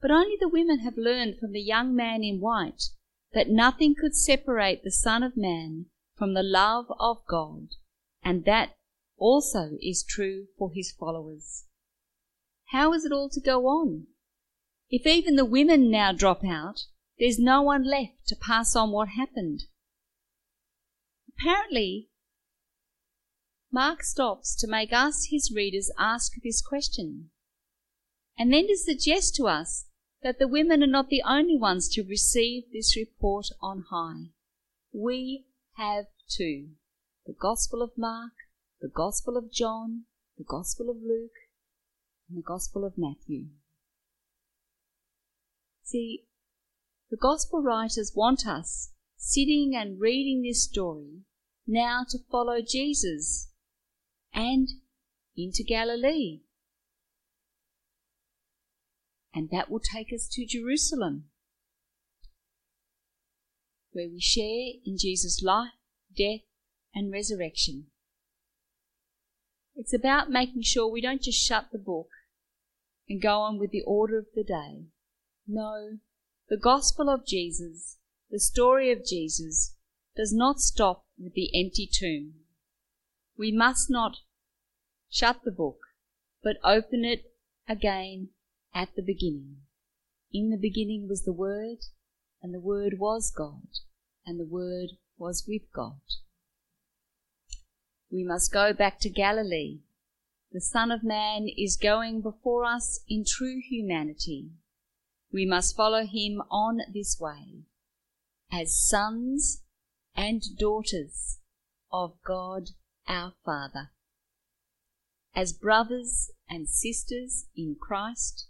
But 0.00 0.10
only 0.10 0.36
the 0.38 0.48
women 0.48 0.80
have 0.80 0.96
learned 0.96 1.38
from 1.38 1.52
the 1.52 1.62
young 1.62 1.94
man 1.94 2.22
in 2.22 2.40
white 2.40 2.90
that 3.32 3.48
nothing 3.48 3.94
could 3.94 4.14
separate 4.14 4.84
the 4.84 4.90
Son 4.90 5.22
of 5.22 5.36
Man 5.36 5.86
from 6.16 6.34
the 6.34 6.42
love 6.42 6.86
of 6.98 7.26
God, 7.26 7.68
and 8.22 8.44
that 8.44 8.76
also 9.16 9.78
is 9.82 10.02
true 10.02 10.46
for 10.58 10.72
his 10.72 10.92
followers. 10.92 11.64
How 12.66 12.92
is 12.92 13.04
it 13.04 13.12
all 13.12 13.28
to 13.30 13.40
go 13.40 13.66
on? 13.66 14.06
If 14.90 15.06
even 15.06 15.36
the 15.36 15.44
women 15.44 15.90
now 15.90 16.12
drop 16.12 16.44
out, 16.44 16.86
there's 17.18 17.38
no 17.38 17.62
one 17.62 17.84
left 17.84 18.26
to 18.28 18.36
pass 18.36 18.74
on 18.76 18.90
what 18.90 19.08
happened. 19.08 19.64
Apparently, 21.38 22.08
Mark 23.72 24.02
stops 24.02 24.54
to 24.56 24.68
make 24.68 24.92
us, 24.92 25.26
his 25.30 25.52
readers, 25.54 25.90
ask 25.98 26.32
this 26.42 26.62
question, 26.62 27.30
and 28.38 28.52
then 28.52 28.68
to 28.68 28.76
suggest 28.76 29.34
to 29.34 29.48
us 29.48 29.86
that 30.22 30.38
the 30.38 30.48
women 30.48 30.82
are 30.82 30.86
not 30.86 31.08
the 31.08 31.22
only 31.26 31.56
ones 31.56 31.88
to 31.88 32.02
receive 32.02 32.64
this 32.72 32.96
report 32.96 33.48
on 33.60 33.84
high. 33.90 34.30
We 34.92 35.44
have 35.76 36.06
too. 36.28 36.68
The 37.26 37.34
Gospel 37.34 37.82
of 37.82 37.90
Mark, 37.96 38.32
the 38.80 38.88
Gospel 38.88 39.36
of 39.36 39.52
John, 39.52 40.04
the 40.38 40.44
Gospel 40.44 40.88
of 40.88 40.96
Luke, 40.96 41.36
and 42.28 42.38
the 42.38 42.42
Gospel 42.42 42.84
of 42.84 42.96
Matthew. 42.96 43.46
See, 45.82 46.24
the 47.10 47.16
Gospel 47.16 47.62
writers 47.62 48.12
want 48.14 48.46
us, 48.46 48.93
sitting 49.26 49.74
and 49.74 49.98
reading 49.98 50.42
this 50.42 50.62
story, 50.62 51.22
now 51.66 52.04
to 52.06 52.18
follow 52.30 52.58
Jesus 52.60 53.48
and 54.34 54.68
into 55.34 55.64
Galilee. 55.66 56.40
And 59.34 59.48
that 59.50 59.70
will 59.70 59.80
take 59.80 60.12
us 60.12 60.28
to 60.32 60.46
Jerusalem, 60.46 61.24
where 63.92 64.08
we 64.08 64.20
share 64.20 64.78
in 64.84 64.98
Jesus' 64.98 65.42
life, 65.42 65.72
death, 66.14 66.42
and 66.94 67.10
resurrection. 67.10 67.86
It's 69.74 69.94
about 69.94 70.30
making 70.30 70.62
sure 70.62 70.86
we 70.86 71.00
don't 71.00 71.22
just 71.22 71.42
shut 71.42 71.68
the 71.72 71.78
book 71.78 72.10
and 73.08 73.22
go 73.22 73.40
on 73.40 73.58
with 73.58 73.70
the 73.70 73.82
order 73.86 74.18
of 74.18 74.26
the 74.34 74.44
day. 74.44 74.84
No, 75.48 75.98
the 76.50 76.58
gospel 76.58 77.08
of 77.08 77.26
Jesus, 77.26 77.96
the 78.34 78.40
story 78.40 78.90
of 78.90 79.06
Jesus, 79.06 79.76
does 80.16 80.32
not 80.32 80.58
stop 80.58 81.04
with 81.16 81.34
the 81.34 81.52
empty 81.54 81.88
tomb. 81.88 82.32
We 83.38 83.52
must 83.52 83.88
not 83.88 84.16
shut 85.08 85.42
the 85.44 85.52
book, 85.52 85.78
but 86.42 86.56
open 86.64 87.04
it 87.04 87.32
again 87.68 88.30
at 88.74 88.88
the 88.96 89.02
beginning. 89.02 89.58
In 90.32 90.50
the 90.50 90.56
beginning 90.56 91.06
was 91.08 91.22
the 91.22 91.32
Word, 91.32 91.78
and 92.42 92.52
the 92.52 92.58
Word 92.58 92.94
was 92.98 93.30
God, 93.30 93.68
and 94.26 94.40
the 94.40 94.48
Word 94.50 94.98
was 95.16 95.44
with 95.46 95.72
God. 95.72 96.00
We 98.10 98.24
must 98.24 98.52
go 98.52 98.72
back 98.72 98.98
to 99.02 99.10
Galilee. 99.10 99.82
The 100.50 100.60
Son 100.60 100.90
of 100.90 101.04
Man 101.04 101.46
is 101.56 101.76
going 101.76 102.20
before 102.20 102.64
us 102.64 102.98
in 103.08 103.24
true 103.24 103.60
humanity 103.60 104.50
we 105.32 105.44
must 105.44 105.76
follow 105.76 106.04
him 106.06 106.40
on 106.48 106.80
this 106.92 107.18
way 107.20 107.64
as 108.54 108.76
sons 108.76 109.62
and 110.14 110.40
daughters 110.58 111.40
of 111.92 112.12
God 112.24 112.70
our 113.08 113.32
Father, 113.44 113.90
as 115.34 115.52
brothers 115.52 116.30
and 116.48 116.68
sisters 116.68 117.46
in 117.56 117.76
Christ, 117.80 118.48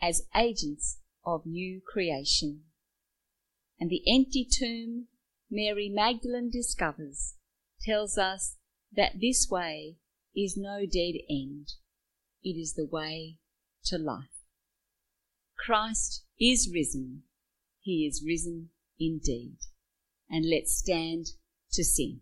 as 0.00 0.22
agents 0.34 0.98
of 1.24 1.46
new 1.46 1.80
creation. 1.86 2.62
And 3.78 3.90
the 3.90 4.02
empty 4.12 4.46
tomb 4.50 5.06
Mary 5.48 5.88
Magdalene 5.88 6.50
discovers 6.50 7.34
tells 7.80 8.18
us 8.18 8.56
that 8.92 9.20
this 9.20 9.46
way 9.48 9.98
is 10.34 10.56
no 10.56 10.80
dead 10.80 11.14
end. 11.30 11.74
It 12.42 12.58
is 12.60 12.74
the 12.74 12.88
way 12.90 13.38
to 13.84 13.98
life. 13.98 14.24
Christ 15.56 16.24
is 16.40 16.68
risen. 16.72 17.22
He 17.80 18.04
is 18.06 18.24
risen 18.26 18.70
indeed. 19.06 19.56
And 20.30 20.48
let's 20.48 20.76
stand 20.76 21.26
to 21.72 21.84
sing. 21.84 22.20